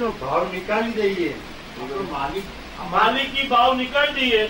નો 0.00 0.08
ભાવ 0.20 0.42
નીકાળી 0.52 0.94
દઈએ. 0.98 1.32
માલિક 2.12 2.46
માલિકી 2.92 3.46
ભાવ 3.48 3.70
નીકાળી 3.78 4.16
દઈએ. 4.20 4.42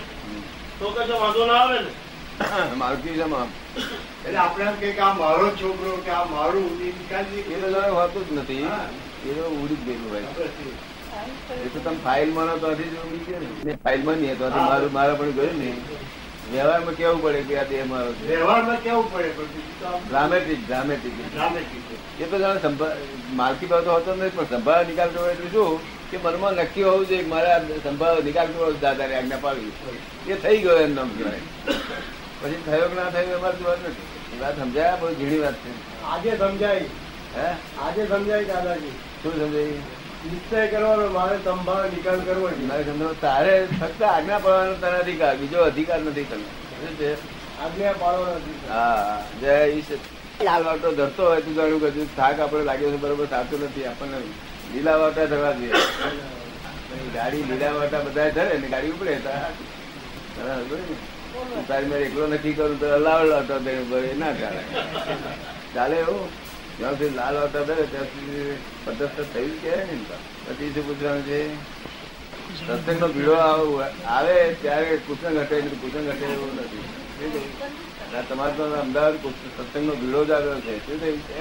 તો 0.79 0.91
કે 0.97 1.05
વાંધો 1.21 1.45
ના 1.51 1.61
આવે 1.61 1.77
ને. 1.85 1.91
માલકી 2.81 3.15
જમા 3.19 3.45
એટલે 3.77 4.39
આપણે 4.39 4.65
એમ 4.71 4.75
કે 4.81 4.91
આ 5.05 5.13
મારો 5.21 5.47
છોકરો 5.61 5.93
કે 6.05 6.11
આ 6.17 6.25
મારું 6.33 6.67
એ 6.81 6.91
નીકાળી 6.91 7.45
એ 7.53 7.61
તો 7.63 7.67
દઈએ 7.69 7.95
હોતું 7.97 8.27
જ 8.27 8.37
નથી. 8.37 8.67
એ 9.27 9.31
તો 9.37 9.45
ઉડી 9.61 9.79
જ 9.79 9.85
ગયેલું 9.85 10.09
ભાઈ 10.11 11.65
એ 11.65 11.69
તો 11.73 11.79
તમે 11.79 11.99
ફાઇલમાં 12.05 12.53
તો 12.61 12.67
ઉડી 12.73 12.91
ગયો 12.93 13.41
ને. 13.65 13.77
ફાઇલમાં 13.83 14.17
નહીં 14.21 14.37
તો 14.43 14.51
મારું 14.59 14.91
મારા 14.99 15.19
પણ 15.21 15.33
ગયું 15.39 15.57
ને 15.61 15.69
વ્યવહારમાં 16.51 16.93
કેવું 16.93 17.23
પડે 17.23 17.41
કે 17.41 17.59
આ 17.59 17.63
દેહ 17.63 17.83
મારો 17.85 18.13
છે? 18.13 18.35
વ્યવહારમાં 18.35 18.77
કેવું 18.77 19.13
પડે? 19.13 19.31
આમ 19.85 19.99
ડ્રામેટિક 20.09 20.67
ડ્રામેટિક 20.67 22.21
એ 22.21 22.25
તો 22.25 22.39
જાણે 22.39 22.59
માલકી 23.33 23.65
ભાવ 23.65 23.81
તો 23.81 23.91
હોતો 23.91 24.15
નથી 24.15 24.29
પણ 24.29 24.45
સંભાળ 24.45 24.85
નિકાલ 24.85 25.09
કરવો 25.09 25.29
એટલે 25.29 25.47
શું? 25.47 25.79
કે 26.11 26.17
મનમાં 26.17 26.53
નક્કી 26.53 26.83
હોવું 26.83 27.07
જોઈએ 27.07 27.25
મારે 27.25 27.51
આ 27.51 27.59
સંભાવ 27.59 28.23
નિકાલ 28.23 28.47
કરવો 28.47 28.73
છે 28.73 28.79
દાદાને 28.79 29.15
આજ્ઞા 29.15 29.37
પાડવી 29.41 29.71
એ 30.27 30.35
થઈ 30.35 30.57
ગયો 30.57 30.77
એમ 30.77 30.95
નામ 30.95 31.09
કહેવાય. 31.09 31.39
પછી 32.41 32.61
થયો 32.65 32.87
કે 32.87 32.95
ના 32.95 33.09
થયો 33.09 33.37
એમાં 33.37 33.59
જોવા 33.59 33.73
નથી. 33.73 34.39
વાત 34.39 34.59
સમજાય? 34.59 34.95
બહુ 34.99 35.13
ઝીણી 35.13 35.39
વાત 35.39 35.53
છે. 35.53 36.03
આજે 36.03 36.37
સમજાય. 36.37 36.79
હે? 37.37 37.55
આજે 37.79 38.07
સમજાય 38.07 38.43
દાદાજી. 38.43 38.91
શું 39.23 39.33
સમજાય? 39.33 39.96
નિશ્ચય 40.25 40.61
કરવાનો 40.67 41.05
મારે 41.15 41.35
સંભાળ 41.45 41.89
નિકાલ 41.95 42.19
કરવો 42.27 42.47
છે. 42.49 43.09
તારે 43.21 43.53
ફક્ત 43.71 44.01
આજ્ઞા 44.11 44.39
પાડવાનો 44.45 44.75
તારા 44.83 45.01
અધિકાર 45.05 45.33
બીજો 45.41 45.59
અધિકાર 45.63 45.99
નથી 46.01 46.27
તમે 46.31 46.47
શું 46.77 46.93
છે? 46.99 47.09
આજ્ઞા 47.63 47.93
પાડવાનો 48.01 48.39
હા 48.69 49.17
જય 49.41 49.55
ઈશ્વર 49.67 49.99
ધરતો 50.95 51.23
હોય 51.23 51.41
તું 51.41 51.53
જાણ્યું 51.55 51.81
કે 51.97 52.07
થાક 52.15 52.39
આપણે 52.39 52.63
લાગ્યો 52.63 52.91
છે 52.91 52.99
બરોબર 53.03 53.27
થતું 53.27 53.61
નથી 53.67 53.85
આપણને 53.91 54.17
લીલા 54.73 54.97
વાટા 55.03 55.27
થવા 55.27 55.53
જોઈએ 55.59 55.75
ગાડી 57.15 57.45
લીલા 57.51 57.73
વાટા 57.77 58.01
બધા 58.07 58.29
ધરે 58.31 58.57
ને 58.63 58.67
ગાડી 58.67 58.91
ઉપડે 58.91 59.13
તારી 61.67 61.89
મેં 61.91 62.01
એકલો 62.01 62.27
નક્કી 62.27 62.53
કરું 62.53 62.75
તો 62.79 62.87
અલાવ 62.93 63.21
લાવતો 63.25 63.55
ના 64.17 64.33
ચાલે. 64.33 64.61
ચાલે 65.75 65.95
એવું? 65.97 66.27
જ્યાં 66.79 66.95
સુધી 66.97 67.15
લાલ 67.15 67.35
વાતા 67.35 67.63
ધરે 67.67 67.85
ત્યાં 67.91 68.09
સુધી 68.13 68.55
પદ્ધત 68.85 69.17
થયું 69.33 69.55
કે 69.61 69.73
પછી 70.45 70.71
શું 70.73 70.83
પૂછવાનું 70.87 71.23
છે 71.29 71.39
સત્સંગ 72.57 72.99
નો 73.01 73.07
ભીડો 73.15 73.35
આવે 73.37 74.35
ત્યારે 74.61 74.91
કુસંગ 75.07 75.37
હટે 75.41 75.57
કુસંગ 75.81 76.07
હટે 76.11 76.25
એવું 76.35 76.51
નથી. 76.55 76.85
તમારે 78.29 78.63
અમદાવાદ 78.81 79.15
સત્સંગ 79.57 79.85
નો 79.87 79.93
ભીડો 80.01 80.19
જ 80.25 80.31
આવ્યો 80.31 80.59
છે. 80.65 80.73
શું 80.85 80.97
થયું 81.01 81.19
છે 81.27 81.39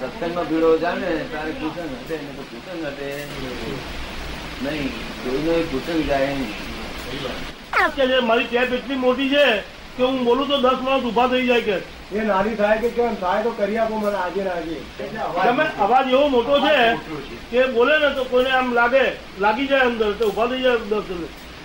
સત્સંગ 0.00 0.34
નો 0.34 0.42
ભીડો 0.50 0.68
જાણે 0.84 1.10
તારે 1.32 1.52
કુસંગ 1.60 1.90
હટે 2.00 2.14
ને 2.24 2.30
કુસંગ 2.50 2.82
હટે 2.86 3.08
નહીં. 4.64 4.90
કોઈનો 5.22 5.54
કુસંગ 5.72 6.00
જાય 6.10 6.32
નહીં. 6.40 6.54
મારી 8.28 8.48
ટેપ 8.50 8.70
એટલી 8.72 9.02
મોટી 9.06 9.30
છે 9.34 9.46
કે 9.96 10.02
હું 10.02 10.16
બોલું 10.24 10.46
તો 10.48 10.56
દસ 10.60 10.80
માણસ 10.86 11.04
ઊભા 11.04 11.28
થઈ 11.32 11.46
જાય 11.46 11.62
કે 11.68 11.76
એ 12.14 12.20
નાની 12.22 12.56
થાય 12.56 12.78
કે 12.78 12.88
કેમ? 12.90 13.14
થાય 13.16 13.42
તો 13.42 13.50
કરી 13.52 13.78
આપો 13.78 13.94
મને 13.96 14.16
આજે 14.16 14.42
આજે. 14.46 14.76
તમે 14.98 15.64
અવાજ 15.78 16.06
એવો 16.08 16.26
મોટો 16.28 16.54
છે 16.60 16.74
કે 17.52 17.60
બોલે 17.68 17.94
ને 17.98 18.08
તો 18.14 18.24
કોઈને 18.26 18.50
આમ 18.52 18.68
લાગે 18.74 19.04
લાગી 19.40 19.68
જાય 19.68 19.84
અંદર 19.84 20.12
તો 20.14 20.24
ઊભા 20.26 20.48
થઈ 20.48 20.62
જાય 20.62 20.78
દસ 20.90 21.08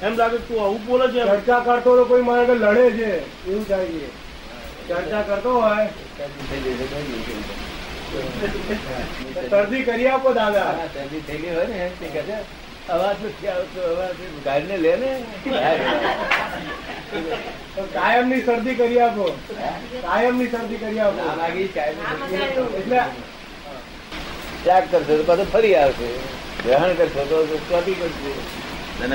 એમ 0.02 0.14
લાગે 0.16 0.38
તું 0.48 0.60
આવું 0.60 0.82
બોલે 0.86 1.06
છે 1.10 1.20
એમ. 1.20 1.28
ચર્ચા 1.30 1.60
કરતો 1.62 1.92
તો 1.98 2.04
કોઈ 2.06 2.24
મારે 2.24 2.54
લડે 2.56 2.86
છે. 2.94 3.12
એવું 3.48 3.66
થાય 3.66 3.88
છે. 3.94 4.10
ચર્ચા 4.90 5.24
કરતો 5.24 5.52
હોય. 5.56 5.86
શરદી 9.50 9.84
કરી 9.84 10.08
આપો 10.08 10.30
દાદા. 10.34 10.72
શરદી 10.94 11.22
થયેલી 11.22 11.52
હોય 11.52 11.68
ને 11.68 11.92
છે, 12.02 12.38
અવાજ 12.96 13.18
નથી 13.26 13.50
આવતો 13.54 13.80
અવાજ 13.92 14.18
ગાડીને 14.46 14.78
લે 14.84 14.94
ને. 15.02 15.12
કાયમની 17.96 18.42
શરદી 18.48 18.76
કરી 18.80 19.00
આપો. 19.08 19.26
કાયમની 20.06 20.50
શરદી 20.54 20.80
કરી 20.84 21.02
આપો. 21.06 21.22
એટલે 22.80 23.02
ત્યાગ 24.64 24.86
કરશો 24.92 25.14
તો 25.20 25.24
પાછો 25.30 25.46
ફરી 25.54 25.76
આવશે. 25.82 26.10
ગ્રહણ 26.64 26.94
કરશો 27.00 27.22
તો 27.32 27.38
સ્વાદી 27.68 27.98
કરશે 28.02 28.32
મેં 29.00 29.10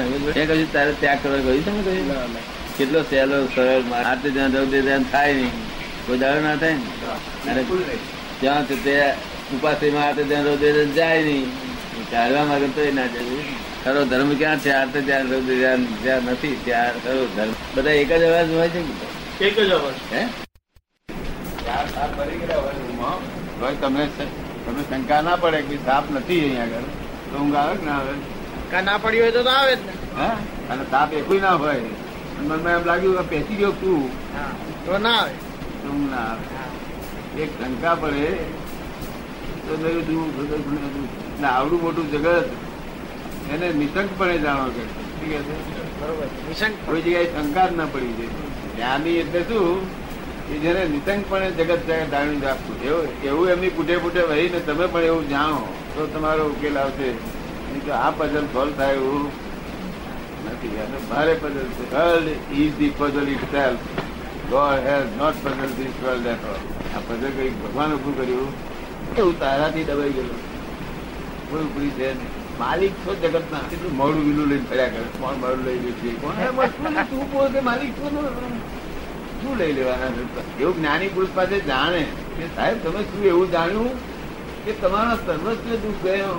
તારે 0.75 0.93
ત્યાગ 1.01 1.19
કરવા 1.23 1.43
કહ્યું 1.47 1.65
તમે? 1.67 1.81
કહ્યું 1.87 2.31
કેટલો 2.79 3.01
સહેલો 3.11 3.39
સરળ 3.55 3.83
આટલે 4.01 4.29
જ્યાં 4.37 4.57
રૌદ્ર 4.57 4.81
ધ્યાન 4.87 5.05
થાય 5.13 5.35
નહીં. 5.41 5.55
કોઈ 6.07 6.19
દાડો 6.23 6.41
ના 6.47 6.57
થાય 6.63 6.77
ને? 7.45 7.61
ત્યાં 8.41 8.65
તે 8.87 8.95
આટલે 9.83 10.01
હાથે 10.07 10.23
જ્યાં 10.31 10.47
રૌદ્ર 10.51 10.67
ધ્યાન 10.73 10.93
જાય 11.01 11.21
નહીં. 11.29 11.49
કાઢવા 12.11 12.45
માંગે 12.45 12.69
તો 12.77 12.83
ના 12.95 13.07
જાય 13.07 13.43
ખરો 13.85 14.05
ધર્મ 14.05 14.35
ક્યાં 14.35 14.59
છે? 14.61 14.71
હાથે 14.71 15.01
જ્યાં 15.01 15.27
રૌદ્ર 15.31 15.55
ધ્યાન 15.55 15.87
જ્યાં 16.05 16.23
નથી 16.23 16.57
ત્યાં 16.65 16.93
ખરો 17.05 17.27
ધર્મ. 17.37 17.53
બધા 17.75 17.91
એક 17.91 18.09
જ 18.09 18.23
અવાજ 18.23 18.51
હોય 18.55 18.69
છે 18.69 18.81
ને? 18.81 18.95
એક 19.41 19.57
જ 19.59 19.71
અવાજ. 19.73 19.95
હે? 20.13 20.23
તમને 23.81 24.09
તમને 24.65 24.83
શંકા 24.91 25.21
ના 25.23 25.37
પડે 25.37 25.63
કે 25.63 25.77
સાપ 25.85 26.05
નથી 26.11 26.41
અહીંયા 26.41 26.63
આગળ. 26.63 26.89
તો 27.31 27.37
ઊંઘ 27.39 27.57
આવે 27.57 27.77
કે 27.77 27.85
ના 27.87 27.99
આવે? 27.99 28.15
ના 28.85 28.99
પડી 28.99 29.21
હોય 29.21 29.31
તો 29.31 29.41
આવે 29.51 29.77
જ 29.77 29.81
ને. 29.87 29.93
હે? 30.19 30.29
અને 30.71 30.85
સાપ 30.91 31.13
એકુય 31.13 31.41
ના 31.41 31.51
હોય 31.51 31.73
અને 32.39 32.49
મનમાં 32.49 32.73
એમ 32.73 32.85
લાગ્યું 32.85 33.17
કે 33.17 33.23
પેસી 33.23 33.57
ગયો 33.57 33.73
તું? 33.73 34.11
તો 34.87 34.99
ના 34.99 35.17
આવે. 35.19 35.33
તો 35.83 35.89
ઊંઘ 35.89 36.11
ના 36.11 36.17
આવે. 36.17 36.45
એક 37.43 37.51
શંકા 37.61 37.95
પડે 37.95 38.27
તો 38.27 38.33
નવું 38.33 38.33
જુઓ, 38.33 38.33
બધું 38.35 38.43
બધું. 39.37 39.54
ને 41.41 41.47
આવડું 41.47 41.83
મોટું 41.83 42.11
જગત 42.11 42.49
એને 43.53 43.73
નિશંકપણે 43.73 44.39
જાણો 44.39 44.65
કે 44.65 44.83
કોઈ 46.87 47.03
જગ્યાએ 47.03 47.25
શંકા 47.25 47.67
જ 47.67 47.77
ના 47.77 47.85
પડી 47.85 48.13
જાય. 48.13 48.27
જ્ઞાની 48.77 49.11
એટલે 49.11 49.41
શું? 49.43 50.05
કે 50.49 50.59
જેને 50.59 50.85
નિશંકપણે 50.85 51.51
જગત 51.51 51.81
જાણી 52.11 52.41
રાખવું 52.41 52.83
એવું 52.83 53.23
એવું 53.23 53.49
એમની 53.49 53.69
પૂઠે 53.69 53.97
વહી 53.97 54.29
વહીને 54.29 54.59
તમે 54.59 54.87
પણ 54.87 55.01
એવું 55.01 55.29
જાણો 55.29 55.75
તો 55.95 56.07
તમારો 56.07 56.45
ઉકેલ 56.45 56.79
આવશે. 56.79 57.13
તો 57.87 57.93
આ 57.93 58.11
પઝલ 58.11 58.45
સોલ્વ 58.53 58.73
થાય 58.73 58.95
એવું 58.95 59.25
નથી. 60.47 60.79
ભારે 61.11 61.35
પઝલ 61.35 61.55
છે. 61.55 61.95
World 61.95 62.29
is 62.53 62.73
the 62.79 62.93
puzzle 62.99 63.29
itself 63.45 63.79
God 64.51 64.87
has 64.87 65.07
not 65.17 65.35
puzzle 65.45 65.71
this 65.77 66.05
world 66.05 66.27
at 66.27 66.45
all 66.45 66.63
આ 66.97 67.01
પઝલ 67.09 67.31
કઈ 67.37 67.51
ભગવાન 67.51 67.93
ઉભું 67.93 68.17
કર્યું. 68.19 68.74
એવું 69.19 69.37
તારાથી 69.41 69.85
દબાઈ 69.91 70.15
ગયેલું 70.17 70.41
કોઈ 71.51 71.65
ઉપરી 71.69 71.91
છે. 71.99 72.09
માલિક 72.59 72.93
છો 73.03 73.13
જગત 73.23 73.45
ના 73.53 73.65
કેટલું 73.71 73.93
મોડું 73.97 74.23
વીલું 74.29 74.47
લઈને 74.49 74.67
ફર્યા 74.71 74.89
કરે? 74.89 75.05
કોણ 75.21 75.37
મોડું 75.43 75.63
લઈ 75.67 75.79
લે 75.85 75.91
છે? 76.01 76.11
કોણ? 76.23 77.05
તું 77.11 77.25
પોતે 77.33 77.61
માલિક 77.69 77.91
છો 77.99 78.07
ને? 78.15 78.23
શું 79.43 79.55
લઈ 79.59 79.73
લેવાના 79.73 80.11
એવું 80.61 80.77
જ્ઞાની 80.79 81.09
પુરુષ 81.09 81.33
પાસે 81.35 81.57
જાણે 81.61 82.03
કે 82.37 82.45
સાહેબ 82.57 82.77
તમે 82.85 83.01
શું 83.11 83.25
એવું 83.33 83.49
જાણ્યું 83.51 83.93
કે 84.65 84.73
તમારા 84.83 85.19
સર્વસ્વ 85.27 85.69
દુઃખ 85.85 86.03
ગયો? 86.05 86.35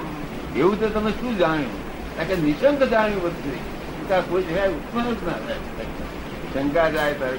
એવું 0.55 0.75
તો 0.79 0.87
તમે 0.95 1.11
શું 1.19 1.33
જાણ્યું? 1.37 1.75
કારણ 2.17 2.27
કે 2.27 2.35
નિશંક 2.35 2.81
જાણ્યું 2.95 3.21
બધું. 3.21 3.59
શંકા 3.95 4.21
કોઈ 4.29 4.43
જગ્યાએ 4.43 4.71
ઉત્પન્ન 4.77 5.07
જ 5.19 5.21
ના 5.27 5.39
થાય. 5.45 5.59
શંકા 6.53 6.89
જાય 6.89 7.13
તારે 7.13 7.37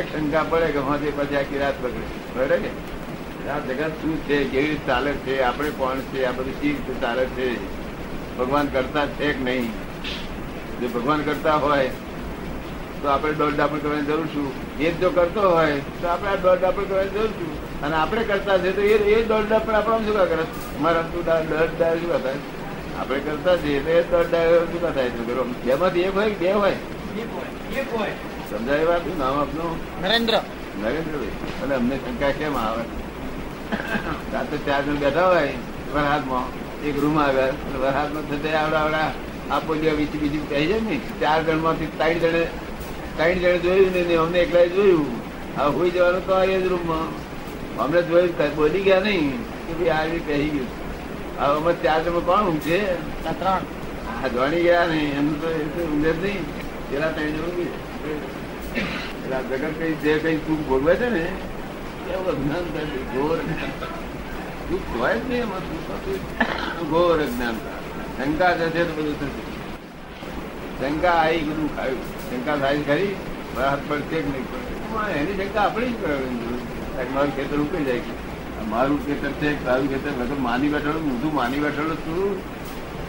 એક 0.00 0.06
શંકા 0.12 0.44
પડે 0.50 0.68
કે 0.74 0.80
હા 0.88 0.96
તે 1.02 1.08
પછી 1.16 1.38
આખી 1.40 1.60
રાત 1.64 1.76
બગડે. 1.82 2.06
બગડે 2.36 2.56
કે 2.64 2.70
આ 3.48 3.58
જગત 3.58 3.92
શું 4.00 4.26
છે 4.26 4.36
કેવી 4.44 4.68
રીતે 4.68 4.86
ચાલે 4.86 5.12
છે 5.24 5.42
આપણે 5.42 5.70
કોણ 5.70 6.00
છે 6.12 6.24
આ 6.24 6.32
બધું 6.32 6.60
કેવી 6.60 6.76
રીતે 6.76 7.00
ચાલે 7.00 7.24
છે 7.36 7.46
ભગવાન 8.38 8.66
કરતા 8.66 9.06
છે 9.18 9.32
કે 9.32 9.40
નહીં? 9.40 9.70
જો 10.80 10.88
ભગવાન 10.88 11.22
કરતા 11.22 11.56
હોય 11.56 11.90
તો 13.02 13.08
આપણે 13.08 13.32
દોઢ 13.32 13.54
ડાપણ 13.54 13.78
કરવાની 13.78 14.06
જરૂર 14.06 14.26
છું 14.26 14.48
એ 14.78 14.90
જ 14.90 15.00
જો 15.00 15.10
કરતો 15.10 15.40
હોય 15.40 15.78
તો 16.00 16.08
આપણે 16.08 16.28
આ 16.28 16.36
દોઢ 16.36 16.58
ડાપણ 16.58 16.84
કરવાની 16.84 17.10
જરૂર 17.10 17.30
છું 17.30 17.50
અને 17.82 17.96
આપણે 17.96 18.24
કરતા 18.24 18.58
છે 18.58 18.72
તો 18.72 18.82
એ 18.82 18.96
એ 19.14 19.24
દોઢ 19.24 19.46
ડાપણ 19.46 19.74
આપણે 19.74 20.04
શું 20.06 20.16
કા 20.16 20.26
કરે? 20.26 20.44
અમારા 20.78 21.02
તું 21.02 21.24
દોઢ 21.24 21.72
ડાળ 21.78 21.98
શું 21.98 22.22
થાય? 22.22 22.36
આપણે 22.98 23.20
કરતા 23.20 23.56
છીએ 23.56 23.80
તો 23.80 23.90
એ 23.90 24.02
દોઢ 24.10 24.28
ડાળ 24.28 24.68
શું 24.72 24.94
થાય? 24.94 25.10
છે 25.10 25.22
કરો. 25.26 25.42
બેમાંથી 25.64 26.00
એક 26.00 26.14
હોય 26.14 26.34
બે 26.40 26.52
હોય? 26.52 26.76
સમજાય 28.50 28.84
વાત? 28.84 29.02
શું 29.02 29.18
નામ 29.18 29.38
આપનું? 29.38 29.72
નરેન્દ્ર. 30.02 30.34
નરેન્દ્રભાઈ. 30.80 31.34
અને 31.62 31.74
અમને 31.74 31.96
શંકા 31.96 32.32
કેમ 32.32 32.56
આવે? 32.56 32.84
રાતે 34.32 34.56
ચાર 34.66 34.80
જણ 34.84 34.98
બેઠા 35.04 35.28
હોય 35.32 35.54
વરહાદમાં 35.94 36.46
એક 36.88 36.96
રૂમ 37.02 37.16
આવ્યા 37.24 37.80
વરહાદમાં 37.82 38.24
થતે 38.30 38.50
આવડા 38.60 38.82
આવડા 38.84 39.10
આપો 39.56 39.76
જે 39.82 39.90
બીજી 39.98 40.20
બીજી 40.22 40.44
કહી 40.50 40.66
જાય 40.70 40.82
ને 40.88 40.96
ચાર 41.20 41.38
જણમાંથી 41.46 41.90
ત્રણ 41.98 42.18
જણે 42.22 42.42
ત્રણ 43.16 43.38
જણે 43.42 43.58
જોયું 43.64 43.92
ને 44.08 44.16
અમને 44.24 44.38
એકલા 44.44 44.66
જોયું. 44.76 45.12
હવે 45.56 45.68
હોઈ 45.76 45.92
જવાનું 45.96 46.22
તો 46.28 46.34
એ 46.42 46.56
જ 46.62 46.68
રૂમમાં 46.72 47.08
અમને 47.82 48.00
જોયું 48.08 48.54
બોલી 48.56 48.84
ગયા 48.86 49.04
નહીં 49.06 49.32
કે 49.66 49.72
ભાઈ 49.78 49.94
આ 49.96 50.04
રીતે 50.10 50.32
કહી 50.38 50.50
ગયું. 50.54 50.70
હવે 51.38 51.54
અમે 51.58 51.72
ચાર 51.84 51.98
જણ 52.04 52.24
કોણ 52.28 52.48
ઊંઘે? 52.50 52.80
ત્રણ. 53.24 53.62
ધોણી 54.34 54.62
ગયા 54.66 54.86
નહીં 54.92 55.18
એમનું 55.18 55.36
તો 55.42 55.48
એ 55.58 55.66
તો 55.74 55.80
ઊંઘે 55.90 56.12
જ 56.12 56.22
નહીં. 56.24 56.44
પેલા 56.90 57.12
ત્રણ 57.16 57.32
જણ 57.34 57.44
ઊંઘી. 57.48 57.70
પેલા 59.22 59.42
જગત 59.50 59.64
કઈ 59.78 59.94
જે 60.02 60.12
કઈ 60.24 60.38
સુખ 60.46 60.62
ભોગવે 60.68 60.92
છે 61.02 61.08
ને 61.16 61.24
એવું 62.14 62.28
અજ્ઞાન 62.32 62.66
થાય 62.74 63.00
ઘોર. 63.12 63.38
દુઃખ 64.68 64.90
હોય 64.98 65.16
જ 65.16 65.26
નહીં 65.30 65.44
અજ્ઞાનતા 67.26 67.78
શંકા 68.18 68.52
જશે 68.60 68.80
તો 68.88 68.92
બધું 68.96 69.16
થશે. 69.20 69.42
શંકા 70.80 71.16
આવી 71.22 71.42
બધું 71.48 71.68
ખાયું. 71.76 72.04
શંકા 72.28 72.56
થાય 72.62 72.80
ખરી? 72.88 73.12
હાથ 73.56 73.82
પડશે 73.88 74.18
કે 74.22 74.28
નહીં? 74.30 74.46
પડે 74.92 75.12
એની 75.20 75.36
શંકા 75.40 75.64
આપણે 75.66 75.86
જ 75.90 75.94
કરવાની 76.00 76.38
જરૂર 76.42 76.60
છે. 76.62 76.74
કારણ 76.96 77.08
કે 77.08 77.12
મારું 77.16 77.32
ખેતર 77.36 77.58
ઉકેલી 77.64 77.86
જાય 77.88 78.02
છે. 78.06 78.14
મારું 78.72 78.98
ખેતર 79.06 79.32
છે, 79.40 79.48
તારું 79.66 79.88
ખેતર. 79.92 80.12
વગર 80.20 80.38
માની 80.48 80.72
બેઠેલું 80.74 81.04
ઊંધું 81.10 81.32
માની 81.40 81.62
બેઠેલું 81.66 81.98
છું. 82.04 82.32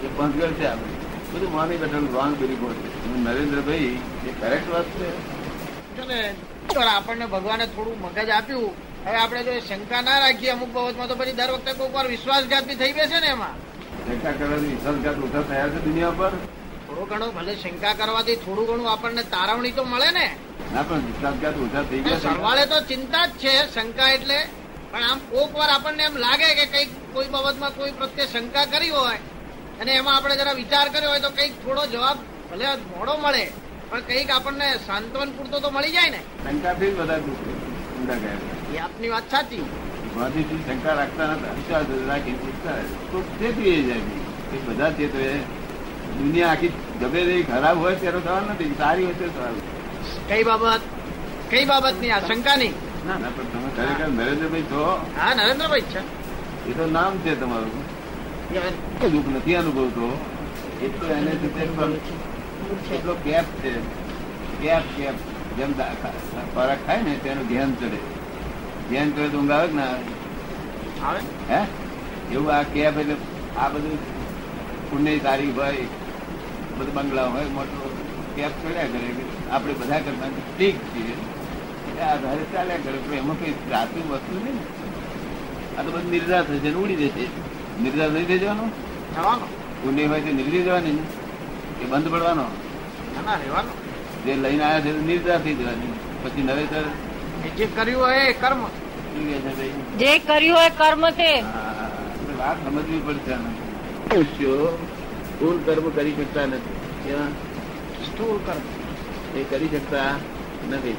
એ 0.06 0.08
પંચગઢ 0.18 0.56
છે 0.60 0.66
આપણે. 0.72 0.96
બધું 1.32 1.52
માની 1.58 1.80
બેઠેલું 1.84 2.10
રોંગ 2.18 2.34
બિલીફો 2.42 2.68
છે 2.82 2.88
નરેન્દ્રભાઈ, 3.24 3.94
એ 4.30 4.32
કરેક્ટ 4.42 4.68
વાત 4.74 4.88
છે. 4.98 5.10
છે 5.98 6.20
પણ 6.74 6.90
આપણને 6.96 7.26
ભગવાને 7.34 7.66
થોડું 7.76 7.98
મગજ 8.04 8.30
આપ્યું. 8.38 8.74
હવે 9.08 9.18
આપણે 9.18 9.42
જો 9.46 9.54
શંકા 9.62 10.02
ના 10.02 10.20
રાખીએ 10.20 10.52
અમુક 10.52 10.72
બાબતમાં 10.72 11.10
તો 11.10 11.16
પછી 11.16 11.34
દર 11.34 11.52
વખતે 11.54 11.74
કોઈક 11.74 11.94
વાર 11.94 12.08
વિશ્વાસઘાત 12.08 12.66
બી 12.68 12.78
થઈ 12.78 12.94
બેસે 12.94 13.20
ને 13.20 13.30
એમાં. 13.30 13.56
શંકા 14.06 14.34
કરવાથી 14.34 14.72
વિશ્વાસઘાત 14.72 15.18
ઓછા 15.26 15.44
થયા 15.44 15.70
છે 15.74 15.80
દુનિયા 15.86 16.18
પર? 16.20 16.34
થોડું 16.88 17.08
ઘણું 17.12 17.32
ભલે 17.38 17.54
શંકા 17.56 17.94
કરવાથી 17.96 18.38
થોડું 18.46 18.66
ઘણું 18.70 18.88
આપણને 18.88 19.24
તારવણી 19.34 19.74
તો 19.74 19.84
મળે 19.86 20.10
ને. 20.12 20.26
ના 20.74 20.84
પણ 20.84 21.04
વિશ્વાસઘાત 21.10 21.56
ઓછા 21.66 21.84
થઈ 21.90 22.02
ગયા 22.06 22.24
સરવાળે 22.26 22.66
તો 22.68 22.78
ચિંતા 22.90 23.26
જ 23.30 23.42
છે 23.42 23.54
શંકા 23.76 24.10
એટલે. 24.12 24.40
પણ 24.92 25.04
આમ 25.06 25.20
કોક 25.32 25.52
વાર 25.54 25.70
આપણને 25.72 26.04
એમ 26.04 26.16
લાગે 26.18 26.50
કે 26.60 26.66
કંઈક 26.68 26.92
કોઈ 27.14 27.30
બાબતમાં 27.30 27.74
કોઈ 27.74 27.94
પ્રત્યે 27.94 28.28
શંકા 28.28 28.66
કરી 28.68 28.92
હોય 28.92 29.18
અને 29.82 29.92
એમાં 29.94 30.16
આપણે 30.16 30.36
જરા 30.36 30.56
વિચાર 30.56 30.88
કર્યો 30.90 31.12
હોય 31.12 31.22
તો 31.22 31.32
કંઈક 31.32 31.54
થોડો 31.64 31.84
જવાબ 31.94 32.18
ભલે 32.50 32.68
મોડો 32.92 33.14
મળે 33.24 33.44
પણ 33.90 34.04
કંઈક 34.06 34.30
આપણને 34.32 34.68
સાંત્વન 34.88 35.30
પૂરતો 35.36 35.58
તો 35.60 35.70
મળી 35.72 35.94
જાય 35.94 36.12
ને. 36.12 36.22
શંકાથી 36.44 36.90
જ 36.90 36.96
બધા 36.98 37.20
ઊંડા 37.26 38.20
ગયા 38.24 38.57
એ 38.74 38.80
આપની 38.86 39.10
વાત 39.14 39.26
સાચી. 39.32 39.64
ગાંધીજી 40.16 40.60
શંકા 40.68 40.96
રાખતા 41.00 41.28
નતા. 41.34 41.54
વિશ્વાસ 41.58 41.88
રાખી 42.10 42.36
પૂછતા 42.42 42.78
તો 43.12 43.18
ચેતવી 43.40 43.78
જાય 43.88 44.04
એ 44.56 44.62
બધા 44.68 44.92
ચેતવે 45.00 45.30
દુનિયા 46.18 46.52
આખી 46.54 46.74
ગમે 47.02 47.22
તે 47.30 47.36
ખરાબ 47.50 47.78
હોય 47.86 47.96
તેનો 48.04 48.20
સવાલ 48.26 48.46
નથી. 48.52 48.74
સારી 48.82 49.06
હોય 49.08 49.18
ત્યારે 49.20 49.34
સવાલ 49.38 49.56
કઈ 50.30 50.44
બાબત? 50.50 50.82
કઈ 51.52 51.66
બાબતની? 51.72 52.12
આ 52.12 52.20
નહીં 52.62 52.74
ના 53.08 53.18
ના 53.24 53.32
પણ 53.36 53.48
તમે 53.52 53.70
ખરેખર 53.76 54.10
નરેન્દ્રભાઈ 54.18 54.66
છો. 54.72 54.84
હા 55.18 55.34
નરેન્દ્રભાઈ 55.40 55.88
છે. 55.94 56.02
એ 56.70 56.72
તો 56.78 56.86
નામ 56.98 57.14
છે 57.26 57.36
તમારું. 57.42 57.82
દુઃખ 59.14 59.30
નથી 59.36 59.56
અનુભવતો. 59.62 60.08
એટલું 60.86 61.10
એને 61.18 61.32
લીધે 61.42 61.66
પણ 61.78 61.94
એટલો 62.96 63.14
કેપ 63.26 63.48
છે. 63.62 63.74
કેપ 64.62 64.86
કેપ. 64.98 65.16
જેમ 65.58 65.72
ખોરાક 66.54 66.80
ખાય 66.88 67.02
ને 67.08 67.14
તેનું 67.24 67.48
ધ્યાન 67.50 67.72
ચડે. 67.82 68.00
ધ્યાન 68.90 69.12
ચડે 69.12 69.30
તો 69.30 69.38
ઊંઘ 69.40 69.52
આવે 69.52 69.68
કે 69.68 69.74
ના 69.74 69.88
આવે? 71.08 71.20
હે? 71.50 71.62
એવું 72.32 72.52
આ 72.54 72.64
કેપ 72.64 72.98
એટલે 72.98 73.16
આ 73.60 73.70
બધું 73.70 73.98
પુણ્ય 74.92 75.20
તારી 75.20 75.52
હોય 75.52 75.72
બધું 76.78 76.94
બંગલા 76.94 77.26
હોય 77.26 77.44
મોટો 77.44 77.96
કેપ 78.36 78.52
ચડ્યા 78.64 78.84
કરે 78.84 79.10
આપણે 79.52 79.74
બધા 79.74 80.00
કરતા 80.00 80.30
ઠીક 80.58 80.76
છીએ. 80.76 81.14
એટલે 81.88 82.02
આ 82.02 82.16
ધારે 82.16 82.44
ચાલ્યા 82.54 82.78
કરે 82.78 82.98
પણ 82.98 83.14
એમાં 83.14 83.40
કઈ 83.40 83.54
રાતું 83.72 84.10
વસ્તુ 84.10 84.36
નહીં 84.44 84.56
ને. 84.56 84.64
આ 85.78 85.82
તો 85.82 85.92
બધું 85.92 86.12
નિર્ધાર 86.12 86.44
થશે 86.44 86.70
ને 86.70 86.76
ઉડી 86.76 86.96
જશે. 86.96 87.28
નિર્ધાર 87.84 88.10
નહીં 88.12 88.28
થઈ 88.28 88.40
જવાનો? 88.40 88.66
પુણ્ય 89.84 90.06
હોય 90.06 90.22
તો 90.22 90.32
નીકળી 90.34 90.64
જવાની 90.64 90.92
ને. 90.92 91.04
એ 91.84 91.86
બંધ 91.86 92.12
પડવાનો? 92.12 92.44
ના 93.14 93.22
ના 93.26 93.36
રહેવાનો. 93.36 93.70
જે 94.26 94.36
લઈને 94.36 94.64
આવ્યા 94.64 94.80
છે 94.80 95.02
નિર્ધાર 95.02 95.42
થઈ 95.42 95.54
જવાની. 95.54 95.94
પછી 96.24 96.44
નવેસર 96.44 96.84
જે 97.50 97.68
કર્યું 97.76 98.02
હોય 98.02 98.18
એ 98.20 98.34
કર્મ. 98.34 98.66
જે 100.00 100.20
કર્યું 100.20 100.58
હોય 100.58 100.70
કર્મ 100.70 101.10
છે. 101.10 101.42
વાત 102.38 102.66
સમજવી 102.66 103.02
પડશે 103.06 103.36
સ્થૂળ 104.24 105.58
કર્મ 105.66 105.90
કરી 105.90 106.12
શકતા 106.12 106.46
નથી? 106.46 107.14
સ્થૂળ 108.06 108.40
કર્મ. 108.46 109.38
એ 109.40 109.44
કરી 109.50 109.68
શકતા 109.68 110.04
નથી. 110.72 110.98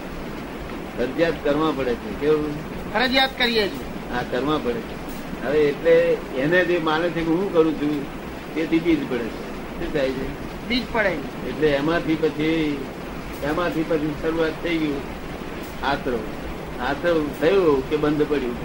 ફરજિયાત 0.99 1.45
કરવા 1.45 1.73
પડે 1.77 1.95
છે. 1.95 2.21
કેવું? 2.21 2.53
ફરજિયાત 2.93 3.39
કરીએ 3.39 3.69
છીએ. 3.69 4.15
હા 4.15 4.23
કરવા 4.31 4.59
પડે 4.59 4.81
છે. 4.81 5.45
હવે 5.45 5.59
એટલે 5.59 5.91
એને 6.39 6.65
જે 6.65 6.79
માને 6.79 7.09
છે 7.09 7.21
કે 7.21 7.31
હું 7.31 7.53
કરું 7.53 7.75
છું 7.75 8.07
તેથી 8.55 8.79
બીજ 8.79 9.11
પડે 9.11 9.19
છે. 9.19 9.79
શું 9.79 9.93
થાય 9.93 10.11
છે? 10.11 10.27
બીજ 10.69 10.83
પડે 10.93 11.09
એટલે 11.49 11.69
એમાંથી 11.69 12.15
પછી 12.15 12.85
એમાંથી 13.43 13.85
પછી 13.89 14.15
શરૂઆત 14.23 14.53
થઈ 14.63 14.77
ગયું. 14.79 15.19
આશ્રવ 15.83 16.19
આશ્રવ 16.81 17.21
થયું 17.41 17.91
કે 17.91 17.97
બંધ 17.97 18.23
પડ્યું? 18.29 18.57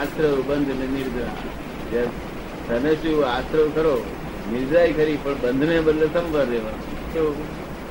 આશ્રવ 0.00 0.42
બંધ 0.42 0.68
ને 0.80 0.86
નિર્જરા. 0.86 2.10
તમે 2.68 2.92
શું 2.94 3.24
આશ્રવ 3.26 3.70
કરો 3.74 3.94
નિર્જરાય 4.52 4.92
ખરી, 4.92 5.18
પણ 5.22 5.34
બંધને 5.34 5.80
બદલે 5.80 6.06
સંભર 6.06 6.44
રહેવા. 6.50 6.76
કેવું? 7.12 7.36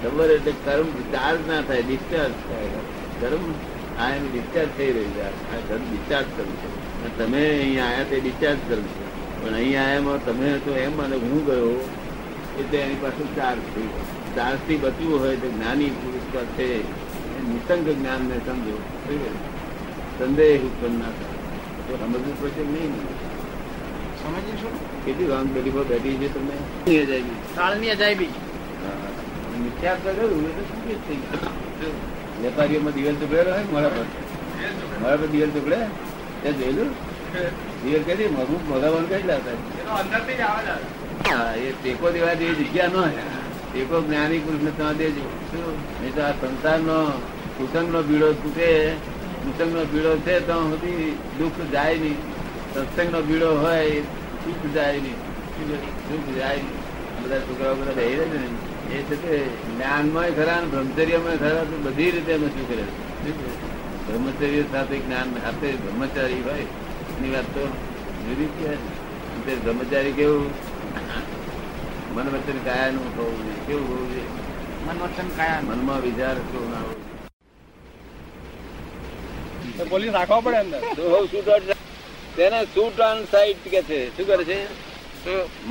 સંવર 0.02 0.30
એટલે 0.32 0.54
કર્મ 0.66 0.88
ચાર્જ 1.12 1.40
ના 1.48 1.62
થાય 1.62 1.82
ડિસ્ચાર્જ 1.82 2.32
થાય. 2.32 2.68
કર્મ, 3.22 3.44
આ 4.00 4.10
એમ 4.16 4.32
ડિસ્ચાર્જ 4.32 4.70
થઈ 4.78 4.92
રહ્યું 4.92 5.14
છે. 5.14 5.22
આ 5.22 5.60
કર્મ 5.70 5.84
ડિસ્ચાર્જ 5.90 6.26
કરવું 6.38 6.58
છે. 6.62 7.18
તમે 7.18 7.44
અહીંયા 7.50 7.86
આયા 7.86 8.04
તે 8.04 8.20
ડિસ્ચાર્જ 8.20 8.58
કરવું 8.70 8.88
છે. 8.88 9.06
પણ 9.42 9.56
અહીંયા 9.56 9.84
આયામાં 9.84 10.26
તમે 10.26 10.54
તો 10.66 10.72
એમ 10.76 11.04
અને 11.04 11.16
હું 11.16 11.46
ગયો, 11.46 11.74
એટલે 12.60 12.78
એની 12.78 12.96
પાસે 13.02 13.24
ચાર્જ 13.36 13.60
થઈ 13.76 13.82
ગયો. 13.82 14.08
ચાર્જ 14.36 14.58
બચવું 14.82 15.20
હોય 15.20 15.36
તો 15.36 15.48
જ્ઞાની 15.48 15.90
પુરુષ 15.90 16.26
પર 16.34 16.46
છે 16.58 16.68
નિસંગ 17.48 17.88
જ્ઞાન 17.88 18.22
ને 18.30 18.38
સમજો 18.46 18.76
સંદેહ 20.18 20.62
ઉત્પન્ન 20.68 20.96
ના 21.02 21.14
થાય. 21.18 21.38
સમજવું 22.02 22.36
પડશે 22.40 22.64
નહીં 22.74 22.94
સમજીશું 24.22 24.76
કેટલી 25.06 25.30
રોંગ 25.32 25.50
બલીફો 25.56 25.82
બેઠી 25.90 26.18
છે 26.22 26.28
તમને? 26.36 26.56
કાળની 27.56 27.92
અજાયબી. 27.96 28.34
મિથ્યા 29.64 29.98
થઈ 31.08 31.20
ગયો. 31.24 31.94
વેપારીઓમાં 32.42 32.94
દિવેલ 32.98 33.16
ટુકડેલો 33.16 33.52
હોય 33.56 33.66
મારા 33.74 33.94
પર? 33.96 34.08
મારા 35.02 35.20
પર 35.22 35.28
દિવેલ 35.34 35.52
ચૂકડે 35.56 35.80
તે 36.44 36.50
જોયેલું? 36.60 36.92
દિવેલ 37.84 38.04
કઈ 38.08 38.30
મગું 38.36 38.62
મોગાવાનું 38.70 39.10
કઈ 39.12 39.28
લાવતા? 39.30 39.58
હા 41.30 41.52
એ 41.66 41.74
ટેકો 41.82 42.06
દેવા 42.16 42.36
જેવી 42.42 42.68
જગ્યા 42.70 42.92
ન 42.92 42.96
હોય. 43.02 43.24
ટેકો 43.74 44.02
જ્ઞાની 44.02 44.40
પુરુષ 44.40 44.62
ને 44.62 44.72
ત્યાં 44.72 44.98
દેજો. 44.98 45.26
નહીં 46.02 46.16
તો 46.16 46.22
આ 46.22 46.32
સંસારનો 46.32 47.22
કુસંગ 47.58 47.92
નો 47.92 48.02
બીડો 48.02 48.32
તૂટે 48.32 48.90
કુસંગ 49.44 49.74
નો 49.76 49.84
બીડો 49.84 50.18
છે 50.18 50.40
તો 50.40 50.54
સુધી 50.54 51.18
દુઃખ 51.38 51.72
જાય 51.72 51.98
નહીં. 51.98 52.18
સત્સંગ 52.74 53.12
નો 53.12 53.22
બીડો 53.22 53.58
હોય 53.58 54.02
સુખ 54.44 54.74
જાય 54.74 54.94
નહીં. 54.94 55.18
સુખ 56.10 56.38
જાય 56.38 56.56
નહીં. 56.56 56.78
બધા 57.24 57.40
છોકરાઓ 57.40 57.76
બધા 57.76 57.92
રહી 58.02 58.16
રહે 58.16 58.26
છે 58.26 58.38
ને. 58.38 58.96
એ 58.96 59.02
છે 59.02 59.16
તે 59.24 59.38
જ્ઞાનમાં 59.46 60.30
ખરા 60.30 60.60
ને 60.62 60.68
બ્રહ્મચર્યમાં 60.68 61.38
ખરા 61.38 61.64
તો 61.64 61.78
બધી 61.84 62.12
રીતે 62.12 62.34
અમે 62.34 62.48
શું 62.48 62.68
કરે 62.70 62.84
બ્રહ્મચર્ય 64.08 64.64
સાથે 64.72 64.98
જ્ઞાન 65.00 65.34
સાથે 65.44 65.72
બ્રહ્મચારી 65.72 66.42
હોય. 66.42 66.66
એની 67.18 67.32
વાત 67.32 67.44
તો 67.44 67.68
જુદી 68.26 68.46
છે. 68.46 68.76
તે 69.46 69.56
બ્રહ્મચારી 69.56 70.12
કેવું? 70.12 70.50
મન 72.20 72.30
વચન 72.36 72.58
કાયાનું 72.64 73.10
થવું 73.16 73.36
જોઈએ. 73.42 73.60
કેવું 73.68 73.86
હોવું 73.90 74.08
જોઈએ? 74.14 74.32
મન 74.86 74.98
વચન 75.04 75.28
કાયા 75.36 75.68
મનમાં 75.68 76.02
વિચાર 76.06 76.38
તો 76.54 76.60
ના 76.72 76.82
હોય? 76.88 77.06
પોલીસ 79.92 80.12
રાખવા 80.14 80.42
પડે 80.46 80.58
અંદર. 80.58 80.82
તેને 82.38 82.60
શૂટ 82.74 83.00
ઓન 83.06 83.20
સાઈટ 83.32 83.64
કે 83.74 83.82
છે? 83.90 84.00
શું 84.18 84.26
કરે 84.32 84.44
છે? 84.50 84.58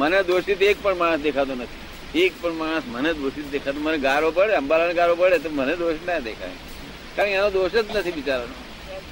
મને 0.01 0.19
દોષિત 0.31 0.63
એક 0.71 0.79
પણ 0.83 0.97
માણસ 1.03 1.23
દેખાતો 1.27 1.55
નથી. 1.55 1.83
એક 2.25 2.33
પણ 2.41 2.55
માણસ 2.63 2.87
મને 2.95 3.11
દોષિત 3.21 3.47
દેખાતો 3.57 3.79
મને 3.89 3.99
ગારો 4.07 4.29
પડે 4.39 4.55
અંબાલાને 4.61 4.95
ગારો 5.01 5.15
પડે 5.21 5.39
તો 5.45 5.51
મને 5.59 5.75
દોષ 5.83 6.01
ના 6.07 6.21
દેખાય. 6.29 6.57
કારણ 7.17 7.31
કે 7.31 7.35
એનો 7.41 7.51
દોષ 7.59 7.73
જ 7.73 7.85
નથી 7.97 8.17
બિચારાનો. 8.21 8.57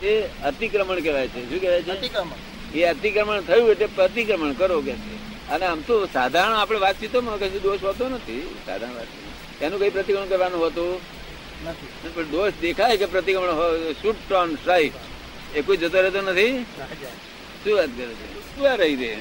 એ 0.03 0.15
અતિક્રમણ 0.53 1.01
કહેવાય 1.09 1.29
છે. 1.35 1.41
શું 1.51 1.61
કહેવાય 1.61 1.83
છે? 1.83 1.93
અતિક્રમણ. 1.99 2.39
એ 2.79 2.81
અતિક્રમણ 2.95 3.41
થયું 3.51 3.71
એટલે 3.77 3.89
પ્રતિક્રમણ 4.01 4.53
કરો 4.63 4.81
કે 4.89 4.97
છે. 5.05 5.16
અને 5.51 5.65
આમ 5.67 5.81
તો 5.81 5.95
સાધારણ 6.07 6.55
આપણે 6.55 6.79
વાતચીતોમાં 6.79 7.39
કશું 7.39 7.63
દોષ 7.63 7.83
હોતો 7.83 8.09
નથી. 8.09 8.57
સાધારણ 8.67 8.95
વાતચીત 8.95 9.63
એનું 9.63 9.79
કઈ 9.81 9.91
પ્રતિક્રમણ 9.91 10.27
કરવાનું 10.27 10.61
હોતું 10.61 11.01
નથી. 11.65 12.11
પણ 12.15 12.23
દોષ 12.23 12.53
દેખાય 12.61 12.97
કે 12.97 13.07
પ્રતિક્રમણ 13.07 13.93
શૂટ 13.93 14.33
ઓન 14.33 14.55
સ્ટ્રાઇક 14.55 14.93
એ 15.55 15.61
કોઈ 15.61 15.77
જતો 15.77 16.01
રહેતો 16.01 16.21
નથી? 16.21 16.53
શું 17.65 17.77
વાત 17.77 17.93
કરે 17.97 18.15
છે? 18.21 18.27
શું 18.57 18.77
રહી 18.77 18.97
દે 18.97 19.13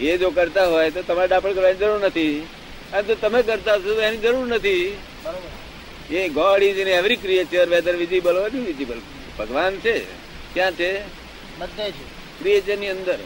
એ 0.00 0.18
જો 0.18 0.30
કરતા 0.30 0.66
હોય 0.66 0.90
તો 0.90 1.02
તમારે 1.02 1.28
ડાપણ 1.28 1.52
કરવાની 1.52 1.74
જરૂર 1.74 2.00
નથી. 2.00 2.46
અને 2.92 3.02
જો 3.02 3.14
તમે 3.14 3.42
કરતા 3.42 3.74
હશો 3.74 3.94
તો 3.94 4.00
એની 4.00 4.16
જરૂર 4.16 4.46
નથી. 4.46 4.98
એ 6.10 6.28
God 6.28 6.62
is 6.62 6.78
in 6.78 6.88
every 6.88 7.16
creature 7.16 7.66
whether 7.68 7.96
visible 7.96 8.36
હોય 8.36 8.50
વિઝિબલ 8.50 9.00
ભગવાન 9.38 9.76
છે. 9.76 9.96
ક્યાં 10.54 10.72
છે? 10.72 10.92
બધે 11.58 11.90
છે. 11.90 12.06
ક્રિએચરની 12.38 12.88
અંદર. 12.88 13.18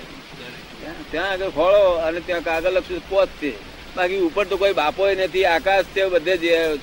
ત્યાં- 1.11 1.29
આગળ 1.29 1.49
ખોળો 1.49 1.91
અને 1.91 2.21
ત્યાં 2.21 2.43
કાગળ 2.43 2.71
લખશું 2.71 3.11
પોત 3.11 3.29
છે. 3.29 3.73
બાકી 3.97 4.19
ઉપર 4.19 4.45
તો 4.45 4.57
કોઈ 4.57 4.73
બાપો 4.73 5.09
નથી 5.09 5.45
આકાશ 5.45 5.85
છે 5.85 6.09
બધે 6.09 6.37
જ 6.37 6.77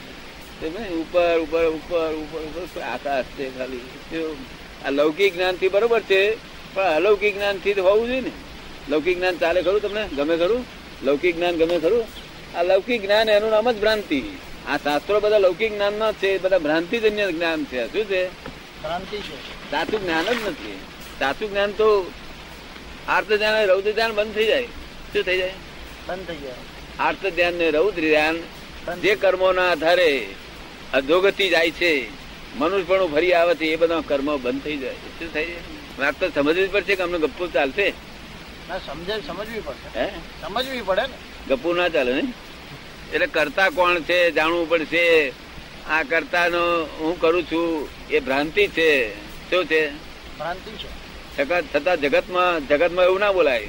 ઉપર 0.91 1.39
ઉપર 1.39 1.65
ઉપર 1.65 2.13
ઉપર 2.13 2.39
ઉપર 2.39 2.81
આકાશ 2.81 3.25
છે 3.25 3.57
ખાલી. 3.57 3.79
આ 4.85 4.89
લૌકિક 4.89 5.33
જ્ઞાનથી 5.33 5.67
બરોબર 5.67 5.99
છે 5.99 6.35
પણ 6.73 6.83
અલૌકિક 6.83 7.35
જ્ઞાનથી 7.35 7.73
તો 7.73 7.83
હોવું 7.83 8.07
જોઈએ 8.07 8.21
ને. 8.21 8.31
લૌકિક 8.89 9.17
જ્ઞાન 9.17 9.37
ચાલે 9.37 9.61
ખરું 9.61 9.81
તમને? 9.81 10.07
ગમે 10.07 10.37
ખરું? 10.37 10.65
લૌકિક 11.03 11.35
જ્ઞાન 11.35 11.55
ગમે 11.55 11.79
ખરું? 11.79 12.05
આ 12.57 12.63
લૌકિક 12.63 13.01
જ્ઞાન 13.01 13.29
એનું 13.29 13.49
નામ 13.49 13.71
જ 13.71 13.79
ભ્રાંતિ. 13.79 14.23
આ 14.67 14.77
શાસ્ત્રો 14.77 15.19
બધા 15.19 15.37
લૌકિક 15.37 15.73
જ્ઞાનમાં 15.73 16.11
જ 16.11 16.15
છે 16.15 16.37
બધા 16.37 16.57
ભ્રાંતિજન્ય 16.57 17.31
જ્ઞાન 17.31 17.65
છે. 17.65 17.85
શું 17.85 18.05
છે? 18.05 18.27
ભ્રાંતિ 18.83 19.17
છે. 19.17 19.71
સાચું 19.71 20.03
જ્ઞાન 20.03 20.23
જ 20.23 20.47
નથી. 20.47 20.79
સાચું 21.19 21.49
જ્ઞાન 21.49 21.71
તો 21.71 22.11
આર્ત 23.07 23.33
ધ્યાન 23.33 23.65
રૌદ્ર 23.65 23.91
ધ્યાન 23.91 24.11
બંધ 24.11 24.33
થઈ 24.33 24.45
જાય. 24.45 24.63
શું 25.13 25.23
થઈ 25.23 25.37
જાય? 25.37 25.53
બંધ 26.07 26.25
થઈ 26.25 26.37
જાય. 26.37 26.53
આર્ત 26.99 27.27
ધ્યાન 27.27 27.53
ને 27.53 27.71
રૌદ્ર 27.71 28.01
ધ્યાન 28.01 28.39
જે 29.01 29.15
કર્મોના 29.15 29.71
આધારે 29.71 30.27
અધોગતિ 30.93 31.49
જાય 31.49 31.71
છે 31.71 32.09
મનુષ્યપણું 32.55 33.11
ફરી 33.11 33.33
આવે 33.33 33.55
છે 33.55 33.65
એ 33.65 33.75
બધા 33.75 34.01
કર્મો 34.07 34.37
બંધ 34.37 34.61
થઈ 34.61 34.77
જાય 34.77 34.93
શું 34.93 35.33
થઈ 35.33 35.45
જાય? 35.45 35.55
વાત 35.99 36.15
તો 36.19 36.29
સમજવી 36.29 36.67
જ 36.67 36.71
પડશે 36.71 36.95
કે 36.95 37.03
અમને 37.03 37.17
ગપ્પુ 37.17 37.47
ચાલશે? 37.47 37.93
ના 38.69 38.77
સમજે 38.77 39.27
સમજવી 39.27 39.59
પડશે. 39.59 39.99
હે? 39.99 40.09
સમજવી 40.41 40.81
પડે 40.81 41.01
ને. 41.01 41.17
ગપ્પુ 41.47 41.73
ના 41.73 41.89
ચાલે 41.89 42.13
ને? 42.13 42.33
એટલે 43.13 43.25
કરતા 43.27 43.69
કોણ 43.69 43.99
છે 43.99 44.31
જાણવું 44.31 44.69
પડશે. 44.69 45.29
આ 45.89 46.03
કરતાનો 46.03 46.87
હું 46.99 47.19
કરું 47.21 47.43
છું 47.43 47.89
એ 48.09 48.19
ભ્રાંતિ 48.19 48.67
છે. 48.67 49.13
શું 49.49 49.65
છે? 49.65 49.89
ભ્રાંતિ 50.37 50.71
છે. 50.71 50.98
છતાં 51.39 52.01
જગતમાં 52.01 52.67
જગતમાં 52.67 53.05
એવું 53.05 53.19
ના 53.19 53.31
બોલાય. 53.31 53.67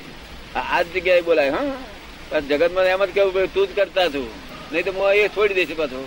આ 0.55 0.83
જ 0.83 0.87
જગ્યાએ 0.95 1.21
બોલાય, 1.21 1.51
હા? 1.51 2.41
જગતમાં 2.41 2.85
એમ 2.85 3.05
જ 3.05 3.09
કેવું 3.09 3.53
તું 3.55 3.67
જ 3.67 3.77
કરતા 3.77 4.09
છું. 4.09 4.29
નહીં 4.73 4.85
તો 4.85 4.93
હું 4.93 5.13
એ 5.13 5.29
છોડી 5.29 5.55
દઈશ 5.55 5.77
પાછો. 5.77 6.01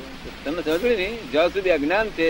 તમને 0.46 0.62
સમજ્યું 0.62 0.98
ને? 0.98 1.10
જ્યાં 1.32 1.50
સુધી 1.50 1.70
અજ્ઞાન 1.70 2.10
છે, 2.10 2.30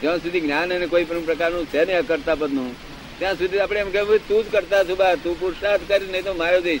જ્યાં 0.00 0.18
સુધી 0.18 0.40
જ્ઞાન 0.40 0.74
અને 0.74 0.86
કોઈ 0.86 1.04
પણ 1.04 1.24
પ્રકારનું 1.24 1.66
છે 1.66 1.84
ને 1.84 2.02
કરતા 2.02 2.34
પદનું, 2.34 2.70
ત્યાં 3.18 3.34
સુધી 3.34 3.58
આપણે 3.58 3.80
એમ 3.80 3.90
કહેવું 3.90 4.18
તું 4.28 4.44
જ 4.44 4.52
કરતા 4.52 4.84
છું, 4.84 4.96
બા. 4.96 5.14
તું 5.14 5.40
પુરુષાર્થ 5.40 5.88
કરી, 5.88 6.06
નહીં 6.06 6.24
તો 6.24 6.34
માર્યો 6.34 6.60
દઈશ. 6.60 6.80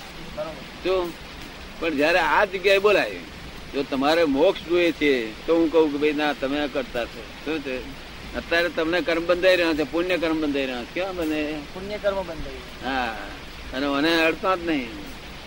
શું? 0.84 1.12
પણ 1.80 1.90
જયારે 1.90 2.18
આ 2.18 2.44
જગ્યાએ 2.44 2.78
બોલાય, 2.78 3.18
જો 3.74 3.82
તમારે 3.82 4.24
મોક્ષ 4.24 4.62
જોઈએ 4.68 4.92
છે, 4.92 5.46
તો 5.46 5.56
હું 5.56 5.72
કહું 5.72 5.92
કે 5.92 5.98
ભાઈ 5.98 6.12
ના, 6.12 6.32
તમે 6.32 6.60
આ 6.60 6.66
કરતા 6.66 7.04
છો. 7.04 7.22
શું 7.44 7.58
છે? 7.60 7.76
અત્યારે 8.36 8.68
તમને 8.68 9.00
કર્મ 9.00 9.26
બંધાઈ 9.26 9.56
રહ્યા 9.56 9.74
છે 9.74 9.82
પુણ્ય 9.82 10.16
કર્મ 10.16 10.40
બંધાઈ 10.40 10.66
રહ્યા 10.66 10.84
છે. 10.84 10.94
કેવા 10.94 11.12
બને? 11.12 11.60
પુણ્ય 11.74 11.98
કર્મ 11.98 12.22
બંધાઈ 12.26 12.54
હા. 12.84 13.18
અને 13.72 13.86
મને 13.86 14.22
અડતો 14.22 14.56
જ 14.56 14.66
નહીં. 14.66 14.88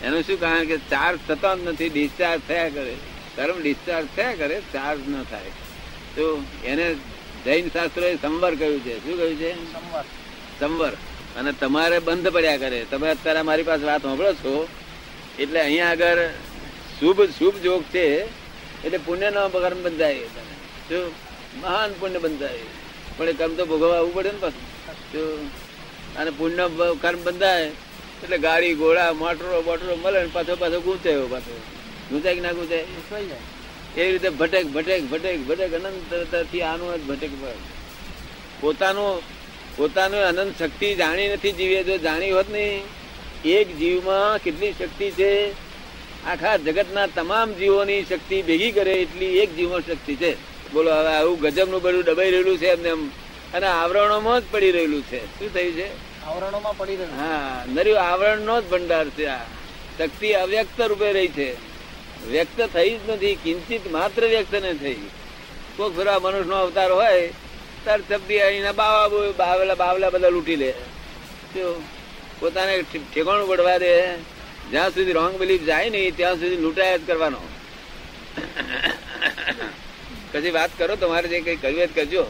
એનું 0.04 0.24
શું 0.24 0.40
કારણ 0.40 0.66
કે 0.66 0.78
ચાર્જ 0.78 1.20
થતો 1.28 1.58
જ 1.58 1.68
નથી 1.68 1.90
ડિસ્ચાર્જ 1.90 2.42
થયા 2.48 2.70
કરે. 2.70 2.96
કર્મ 3.36 3.62
ડિસ્ચાર્જ 3.62 4.08
થયા 4.16 4.34
કરે 4.34 4.62
ચાર્જ 4.74 5.10
ન 5.10 5.24
થાય. 5.24 5.46
તો 6.16 6.44
એને 6.64 6.96
જૈન 7.46 7.70
શાસ્ત્રોએ 7.70 8.16
સંવર 8.16 8.56
કહ્યું 8.56 8.80
છે. 8.80 9.04
શું 9.04 9.18
કહ્યું 9.18 9.36
છે? 9.36 9.74
સંવર. 9.74 10.04
સંવર. 10.60 10.92
અને 11.36 11.52
તમારે 11.52 12.00
બંધ 12.00 12.28
પડ્યા 12.28 12.58
કરે. 12.58 12.86
તમે 12.92 13.10
અત્યારે 13.10 13.42
મારી 13.42 13.64
પાસે 13.64 13.84
વાત 13.84 14.02
સાંભળો 14.02 14.34
છો. 14.34 14.68
એટલે 15.40 15.60
અહીંયા 15.60 15.90
આગળ 15.90 16.28
શુભ 17.00 17.22
શુભ 17.22 17.56
જોગ 17.56 17.84
છે. 17.84 18.24
એટલે 18.86 18.98
પુણ્ય 18.98 19.30
નો 19.30 19.50
કર્મ 19.50 19.84
બંધાય 19.84 20.20
શું? 20.90 21.25
મહાન 21.62 21.92
પુણ્ય 22.00 22.20
બંધાય 22.20 22.64
પણ 23.18 23.30
એ 23.30 23.34
કર્મ 23.34 23.54
તો 23.56 23.66
ભોગવવા 23.66 23.98
આવવું 23.98 24.14
પડે 24.14 24.32
ને 24.32 24.40
પાછું. 24.40 25.50
અને 26.18 26.32
પુણ્ય 26.32 26.66
કર્મ 27.02 27.20
બંધાય 27.24 27.66
એટલે 28.24 28.38
ગાડી 28.38 28.74
ઘોડા 28.74 29.14
મોટરો 29.14 29.62
બોટરો 29.62 29.96
મળે 29.96 30.20
ને 30.24 30.30
પાછો 30.34 30.56
પાછો 30.56 30.80
ગૂંચાયો 30.82 31.28
પાછો. 31.28 31.56
ગૂંચાય 32.10 32.36
કે 32.36 32.42
ના 32.42 32.52
ગુંચાય 32.52 32.86
એ 33.98 34.12
રીતે 34.12 34.30
ભટેક 34.30 34.66
ભટેક 34.68 35.02
ભટેક 35.10 35.48
ભટેક 35.48 35.74
અનંતથી 35.74 36.62
આનું 36.62 36.98
જ 36.98 37.04
ભટેક. 37.08 37.32
પોતાનું 38.62 39.22
પોતાનું 39.78 40.22
અનંત 40.22 40.60
શક્તિ 40.60 40.88
જાણી 40.96 41.28
નથી 41.28 41.52
જીવે 41.52 41.80
જો 41.84 41.98
જાણી 41.98 42.32
હોત 42.32 42.50
ને 42.50 42.66
એક 43.46 43.68
જીવમાં 43.78 44.38
કેટલી 44.38 44.74
શક્તિ 44.80 45.08
છે? 45.12 45.32
આખા 46.26 46.58
જગતના 46.58 47.08
તમામ 47.08 47.54
જીવોની 47.54 48.04
શક્તિ 48.10 48.42
ભેગી 48.42 48.72
કરે 48.72 48.94
એટલી 48.94 49.32
એક 49.38 49.56
જીવમાં 49.56 49.82
શક્તિ 49.82 50.16
છે. 50.16 50.32
બોલો 50.76 50.92
હવે 50.92 51.12
આવું 51.16 51.40
ગજબનું 51.42 51.82
બધું 51.82 52.04
દબાઈ 52.04 52.32
રહેલું 52.32 52.58
છે 52.58 52.68
એમને 52.68 52.90
એમ. 52.90 53.04
અને 53.54 53.68
આવરણોમાં 53.68 54.42
જ 54.42 54.44
પડી 54.52 54.72
રહેલું 54.72 55.04
છે. 55.04 55.22
શું 55.40 55.54
થયું 55.54 55.74
છે? 55.74 55.88
આવરણોમાં 56.26 56.78
પડી 56.78 56.96
રહ્યું 56.96 57.20
હા 57.20 57.66
નર્યું 57.68 58.02
આવરણનો 58.02 58.56
જ 58.62 58.66
ભંડાર 58.66 59.08
છે 59.10 59.26
આ. 59.26 59.40
શક્તિ 59.98 60.32
અવ્યક્ત 60.34 60.82
રૂપે 60.82 61.10
રહી 61.14 61.28
છે. 61.28 61.50
વ્યક્ત 62.28 62.60
થઈ 62.74 62.92
જ 62.98 63.10
નથી 63.10 63.36
કિંચિત 63.36 63.92
માત્ર 63.92 64.28
વ્યક્ત 64.28 64.56
ન 64.56 64.74
થઈ. 64.74 65.00
કોક 65.78 65.96
ફેરા 65.98 66.20
મનુષ્ય 66.20 66.50
નો 66.50 66.56
અવતાર 66.56 66.92
હોય 66.92 67.34
તાર 67.86 68.00
શબ્દી 68.10 68.40
અહીંના 68.40 68.72
બાવા 68.72 69.08
બાવલા 69.38 69.76
બાવલા 69.76 70.10
બધા 70.10 70.30
લૂંટી 70.30 70.56
લે. 70.56 70.72
પોતાને 72.40 72.82
ઠેકાણું 73.14 73.48
પડવા 73.48 73.78
દે. 73.78 73.94
જ્યાં 74.72 74.90
સુધી 74.90 75.12
રોંગ 75.12 75.36
બિલીફ 75.40 75.64
જાય 75.64 75.90
નહીં 75.90 76.16
ત્યાં 76.16 76.36
સુધી 76.36 76.58
લૂંટાયા 76.58 76.98
જ 76.98 77.08
કરવાનો. 77.08 77.42
કશી 80.36 80.52
વાત 80.52 80.70
કરો 80.78 80.96
તમારે 80.96 81.28
જે 81.28 81.42
કઈ 81.42 81.56
કરવી 81.56 81.88
કરજો. 81.88 82.24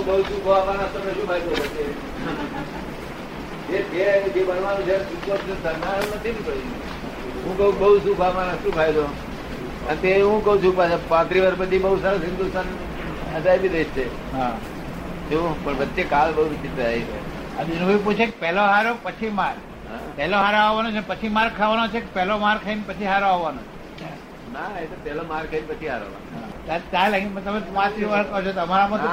બહુ 0.03 0.23
શું 0.23 0.41
જે 3.69 3.79
જે 3.83 4.97
હું 7.43 7.57
કહું 7.57 7.79
બહુ 7.79 7.99
સુખ 7.99 8.23
શું 8.63 8.75
ફાયદો 8.75 9.03
અને 9.89 10.01
તે 10.01 10.21
હું 10.21 10.45
કઉ 10.45 10.57
છું 10.63 10.75
પાછા 10.75 10.99
પાંત્રી 11.09 11.39
વર્ષ 11.39 11.57
પછી 11.57 11.79
બહુ 11.79 11.97
સરસ 12.01 12.21
હિન્દુસ્તાન 12.23 12.65
અજાયબી 13.35 13.69
દેશ 13.69 13.87
છે. 13.87 14.31
હા. 14.33 14.57
શું 15.29 15.65
પણ 15.65 15.73
વચ્ચે 15.73 16.03
કાલ 16.03 16.33
બહુ 16.33 16.49
વિચિત્ર 16.49 16.83
આવી 16.83 16.99
ગયો. 16.99 17.23
આ 17.59 17.63
દિનુભાઈ 17.63 17.97
પૂછે 17.97 18.25
કે 18.25 18.39
પહેલો 18.39 18.61
હારો 18.61 18.97
પછી 19.03 19.29
માર? 19.29 19.55
પહેલો 20.17 20.37
હારો 20.45 20.59
આવવાનો 20.65 20.89
છે 20.95 21.01
પછી 21.09 21.31
માર 21.37 21.47
ખાવાનો 21.59 21.85
છે 21.93 21.99
પહેલો 22.15 22.35
માર 22.45 22.57
ખાઈને 22.63 22.83
પછી 22.89 23.09
હારો 23.13 23.27
આવવાનો 23.33 23.61
છે. 23.99 24.09
ના 24.55 24.69
એ 24.81 24.85
તો 24.91 24.95
પેલો 25.05 25.23
માર 25.31 25.43
ખાઈ 25.51 25.67
પછી 25.69 25.89
હારો 25.93 26.07
તમે 27.45 27.59
પાંચ 27.77 27.95
વાર 28.13 28.23
કહો 28.29 28.37
છો 28.45 28.51
અમારામાં 28.65 28.99
તો 29.03 29.09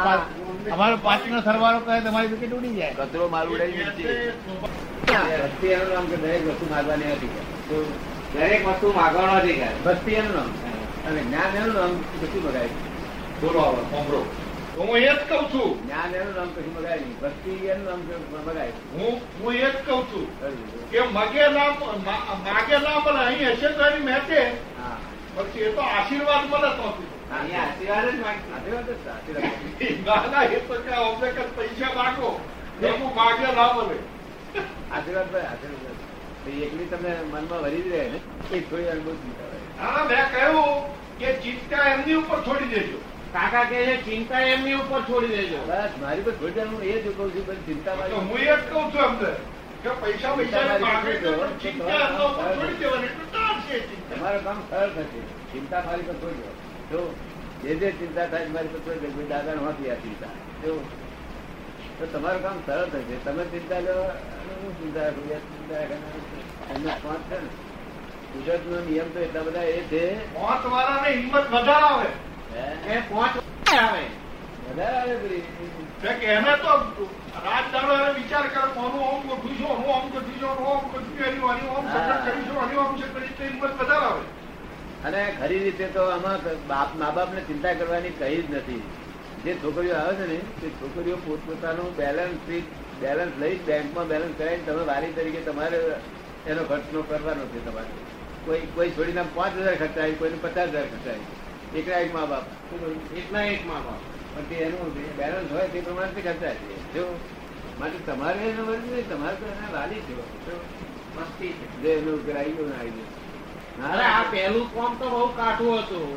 અમારો 0.75 0.97
પાંચ 1.07 1.23
નો 1.33 1.39
સરવાળો 1.49 1.81
કહે 1.87 2.01
તમારી 2.07 2.33
વિકેટ 2.33 2.53
ઉડી 2.59 2.75
જાય. 2.79 2.95
કચરો 2.99 3.25
માર 3.35 3.47
ઉડાવી. 3.53 3.87
ભક્તિ 5.43 5.67
એનું 5.77 5.91
નામ 5.95 6.07
કે 6.11 6.17
દરેક 6.25 6.43
વસ્તુ 6.49 6.65
માગવાની 6.73 7.13
હતી. 7.15 7.33
તો 7.69 7.77
દરેક 8.35 8.63
વસ્તુ 8.69 8.87
માગવાનો 8.99 9.33
અધિકાર. 9.41 9.75
ભક્તિ 9.87 10.13
એનું 10.21 10.35
નામ. 10.39 10.51
અને 11.07 11.21
જ્ઞાન 11.27 11.57
એનું 11.59 11.75
નામ 11.79 11.93
કશું 12.21 12.43
મગાય 12.47 12.71
બોલો 13.41 13.59
આવો 13.67 13.81
તો 14.13 14.21
હું 14.81 14.97
એ 14.97 15.01
જ 15.07 15.21
કઉ 15.29 15.39
છું. 15.53 15.73
જ્ઞાન 15.81 16.15
એનું 16.15 16.35
નામ 16.35 16.51
કશું 16.55 16.73
મગાય 16.75 16.99
નહીં. 17.01 17.17
ભક્તિ 17.23 17.53
એનું 17.73 17.85
નામ 17.85 18.01
કે 18.09 18.15
મગાય 18.33 18.73
હું 18.93 19.15
હું 19.41 19.55
એ 19.55 19.57
જ 19.65 19.77
કઉ 19.87 19.97
છું 20.11 20.27
કે 20.93 21.01
મગે 21.17 21.45
ના 21.57 21.71
માગે 22.45 22.77
ના 22.85 23.01
પણ 23.05 23.19
અહીં 23.25 23.51
હશે 23.51 23.69
તો 23.77 23.83
એની 23.89 24.05
મેચે 24.09 24.41
પછી 25.35 25.63
એ 25.63 25.73
તો 25.73 25.83
આશીર્વાદ 25.89 26.45
મળે 26.53 26.71
તો 26.79 26.85
આશીર્વાદ 26.91 28.09
જ 28.17 28.23
આશીર્વાદ. 28.29 28.89
ના 30.07 30.23
ના 30.33 30.45
એ 30.57 30.63
તો 30.69 30.75
કે 30.87 30.93
અમને 31.03 31.29
કે 31.37 31.45
પૈસા 31.59 31.93
માગો. 31.99 32.31
એવું 32.83 33.11
માગે 33.15 33.47
ના 33.59 33.69
મળે. 33.75 33.99
આશીર્વાદ 34.93 35.29
ભાઈ, 35.33 35.49
આશીર્વાદ. 35.53 35.99
એકલી 36.67 36.89
તમને 36.91 37.13
મનમાં 37.33 37.61
ભરી 37.63 37.85
રહે 37.91 38.03
ને? 38.13 38.19
એ 38.53 38.61
થોડી 38.61 38.85
હોય. 38.85 39.25
હા 39.79 40.05
મેં 40.11 40.25
કહ્યું 40.33 40.73
કે 41.21 41.29
ચિંતા 41.45 41.87
એમની 41.93 42.15
ઉપર 42.15 42.39
છોડી 42.49 42.71
દેજો. 42.75 42.99
કાકા 43.35 43.65
કે 43.71 43.79
છે 43.87 43.95
ચિંતા 44.05 44.43
એમની 44.53 44.75
ઉપર 44.75 45.01
છોડી 45.09 45.35
દેજો. 45.37 45.59
બસ 45.71 45.93
મારી 46.03 46.25
પર 46.27 46.35
છોડી 46.39 46.55
દેવાનું 46.59 46.83
એ 46.83 46.95
જ 47.03 47.05
કહું 47.17 47.29
છું 47.35 47.45
પણ 47.49 47.61
ચિંતા 47.67 47.95
મારી 47.99 48.17
હું 48.29 48.39
એ 48.39 48.45
જ 48.45 48.63
કહું 48.71 48.85
છું 48.93 49.03
અમને 49.09 49.33
કે 49.83 49.91
પૈસા 50.01 50.33
પૈસા 50.37 50.63
તમારું 54.11 54.43
કામ 54.47 54.59
સરળ 54.71 54.91
થશે. 54.97 55.21
ચિંતા 55.53 55.83
મારી 55.87 56.07
પર 56.09 56.17
છોડી 56.23 56.45
દો. 56.47 56.53
જો 56.91 57.01
જે 57.63 57.73
જે 57.81 57.89
ચિંતા 58.01 58.27
થાય 58.33 58.49
મારી 58.55 58.73
પર 58.75 58.81
છોડી 58.87 59.13
દો. 59.17 59.23
દાદા 59.33 59.55
ને 59.55 59.63
હોતી 59.67 59.91
આ 59.93 60.01
ચિંતા. 60.05 60.33
જો 60.63 60.73
તો 61.99 62.05
તમારું 62.13 62.43
કામ 62.47 62.57
સરળ 62.67 62.89
થશે. 62.93 63.17
તમે 63.25 63.43
ચિંતા 63.53 63.81
લો 63.87 63.95
હું 64.61 64.73
ચિંતા 64.81 65.09
ચિંતા 65.51 65.83
એમને 65.85 66.11
એમનો 66.73 66.91
પાંચ 67.05 67.23
છે 67.31 67.39
ને. 67.45 67.51
કુદરત 68.33 68.63
નો 68.71 68.79
નિયમ 68.89 69.09
તો 69.15 69.19
એટલા 69.27 69.47
બધા 69.47 69.69
એ 69.77 69.79
છે. 69.93 70.03
પાંચ 70.35 70.63
વાળાને 70.75 71.09
હિંમત 71.15 71.47
વધારે 71.55 71.87
આવે? 71.93 72.11
એ 72.57 73.01
પાંચ 73.11 73.35
આવે? 73.73 74.05
આવે 74.81 75.15
એને 76.35 76.55
તો 76.63 76.73
વિચાર 78.15 78.47
કરે 78.47 78.67
ગોઠવું 78.75 79.23
છું 79.23 79.79
ગોઠવું 79.85 80.25
છું 82.99 83.11
કરી 83.15 83.49
હિંમત 83.49 83.75
વધારે 83.81 84.07
આવે. 84.07 84.23
અને 85.05 85.21
ખરી 85.41 85.59
રીતે 85.59 85.87
તો 85.87 86.03
આમાં 86.05 86.39
બાપ 86.69 86.97
મા 86.97 87.11
બાપ 87.11 87.35
ને 87.35 87.41
ચિંતા 87.41 87.75
કરવાની 87.75 88.15
કઈ 88.19 88.43
જ 88.43 88.57
નથી. 88.57 88.83
જે 89.45 89.55
છોકરીઓ 89.55 89.95
આવે 89.95 90.15
છે 90.15 90.27
ને 90.27 90.39
તે 90.61 90.69
છોકરીઓ 90.69 91.17
પોતપોતાનું 91.17 91.97
બેલેન્સ 91.97 92.39
બેલેન્સ 93.01 93.33
લઈ 93.39 93.59
બેંકમાં 93.59 94.09
બેલેન્સ 94.09 94.35
કરાવીને 94.39 94.65
તમે 94.65 94.83
વારી 94.85 95.13
તરીકે 95.13 95.41
તમારે 95.41 95.79
એનો 96.47 96.63
ખર્ચનો 96.65 97.01
કરવાનો 97.03 97.45
છે 97.45 97.61
તમારે. 97.67 97.93
કોઈ 98.47 98.67
કોઈ 98.75 98.91
છોડીને 98.91 99.23
પાંચ 99.35 99.55
હજાર 99.59 99.77
ખર્ચાય 99.77 100.13
કોઈને 100.13 100.37
પચાસ 100.37 100.69
હજાર 100.69 100.85
ખર્ચાય. 100.85 101.19
એકલા 101.79 102.01
એક 102.05 102.15
મા 102.15 102.27
બાપ. 102.27 102.45
એકલા 102.75 102.93
એકના 103.19 103.45
એક 103.55 103.67
માં 103.67 103.83
બાપ. 103.85 104.01
પણ 104.35 104.49
તે 104.49 104.55
એનું 104.55 104.89
બેલેન્સ 105.17 105.51
હોય 105.53 105.69
તે 105.69 105.81
પ્રમાણે 105.81 106.13
તે 106.15 106.21
ખર્ચાય 106.21 106.55
છે 106.55 106.75
જો 106.95 107.05
માટે 107.79 107.99
તમારે 108.07 108.41
એનો 108.51 108.63
વર્ગ 108.65 108.85
નહીં 108.91 109.09
તમારે 109.09 109.37
તો 109.37 109.47
એના 109.47 109.73
વાલી 109.73 110.03
છે 110.07 110.15
તો 110.47 110.55
મસ્તી. 111.17 111.55
જે 111.83 111.91
એનું 111.93 112.25
ગ્રાહી 112.27 112.53
ગયું 112.53 112.73
આવી 112.81 112.93
ગયું 112.97 113.93
અરે 113.93 114.05
આ 114.05 114.25
પહેલું 114.31 114.67
કોમ 114.75 114.99
તો 114.99 115.07
બહુ 115.11 115.23
કાઠું 115.37 115.79
હતું? 115.83 116.11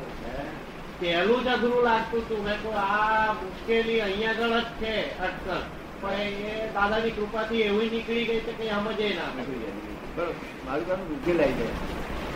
પહેલું 0.99 1.43
જ 1.43 1.47
અઘરું 1.47 1.83
લાગતું 1.83 2.21
હતું. 2.21 2.43
મેં 2.43 2.57
તો 2.63 2.69
આ 2.69 3.33
મુશ્કેલી 3.33 4.01
અહીંયા 4.01 4.35
આગળ 4.35 4.59
જ 4.59 4.65
છે 4.81 4.93
અટકલ. 5.19 5.63
પણ 6.01 6.19
એ 6.51 6.69
દાદાની 6.73 7.11
કૃપાથી 7.11 7.61
એવી 7.61 7.89
નીકળી 7.89 8.25
ગઈ 8.25 8.39
છે 8.39 8.53
કે 8.59 8.69
સમજે 8.69 9.07
ના 9.15 9.31
નીકળી. 9.37 9.73
બરોબર. 10.15 10.35
મારું 10.65 10.87
કામ 10.87 10.99
ઉકેલાઈ 11.15 11.57
જાય. 11.59 11.75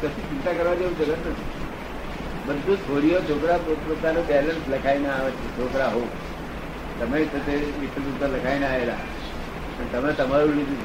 કશું 0.01 0.29
ચિંતા 0.29 0.53
કરવા 0.53 0.75
જેવું 0.75 0.97
જગત 0.97 1.09
નથી. 1.09 1.56
બધું 2.47 2.77
છોડીઓ 2.77 3.19
છોકરા 3.21 3.57
પોતપોતાનું 3.57 4.27
બેલેન્સ 4.27 4.65
લખાઈને 4.69 5.09
આવે 5.09 5.31
છે 5.31 5.47
છોકરા 5.57 5.87
હો 5.87 6.01
તમે 6.99 7.25
સાથે 7.25 7.55
વિઠ્ઠલ 7.55 8.31
લખાઈને 8.35 8.67
આવેલા. 8.67 9.01
તમે 9.91 10.13
તમારું 10.13 10.53
લીધું. 10.55 10.81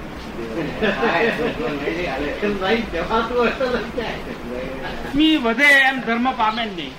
વધે 5.45 5.69
એમ 5.89 6.01
ધર્મ 6.01 6.27
પામે 6.33 6.65
જ 6.69 6.73
નહીં. 6.77 6.93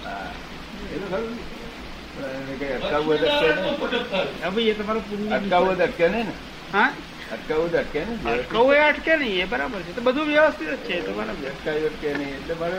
અટકાવવું 2.75 3.15
અટકે 3.19 5.15
નહીં. 5.15 5.33
અટકાવવું 5.33 5.75
ને. 6.11 6.25
હા? 6.73 6.91
અટકાવવું 7.31 7.77
અટકે 7.79 7.99
નહીં. 8.05 8.33
અટકવું 8.33 8.75
એ 8.75 8.79
અટકે 8.79 9.17
નહીં 9.17 9.41
એ 9.41 9.45
બરાબર 9.45 9.79
છે. 9.79 9.95
તો 9.95 10.01
બધું 10.01 10.27
વ્યવસ્થિત 10.27 10.69
જ 10.69 10.75
છે 10.75 11.05
તો 11.05 11.11
બરાબર. 11.13 11.47
અટકાવી 11.47 11.85
અટકે 11.85 12.13
નહીં 12.13 12.35
એટલે 12.35 12.53
મારે 12.53 12.77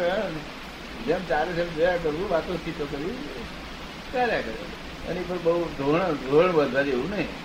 જેમ 1.06 1.24
ચાલે 1.28 1.52
છે 1.52 1.70
જોયા 1.70 1.96
કરવું 1.96 2.28
વાતો 2.30 2.56
ચીતો 2.56 2.86
કરવી 2.86 3.14
કર્યા 4.12 4.26
કરે. 4.26 4.54
એની 5.10 5.24
પર 5.28 5.38
બહુ 5.38 5.64
ધોરણ 5.64 6.12
ધોરણ 6.12 6.52
વધવા 6.52 6.82
જેવું 6.82 7.10
નહીં. 7.10 7.43